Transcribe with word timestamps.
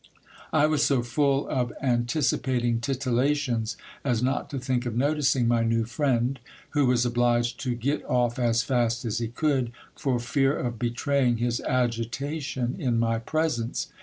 I 0.51 0.65
was 0.65 0.81
so 0.83 1.03
full 1.03 1.47
of 1.47 1.71
anticipating 1.79 2.79
titillations, 2.81 3.77
as 4.03 4.23
not 4.23 4.49
to 4.49 4.57
think 4.57 4.87
of 4.87 4.95
noticing 4.97 5.47
my 5.47 5.63
new 5.63 5.85
friend, 5.85 6.39
who 6.71 6.87
was 6.87 7.05
obliged 7.05 7.59
to 7.59 7.75
get 7.75 8.03
off 8.05 8.39
as 8.39 8.63
fast 8.63 9.05
as 9.05 9.19
he 9.19 9.27
could, 9.27 9.71
for 9.95 10.17
fear 10.19 10.57
of 10.57 10.79
betraying 10.79 11.37
his 11.37 11.61
agitation 11.61 12.75
in 12.79 12.97
my 12.97 13.19
presence. 13.19 13.89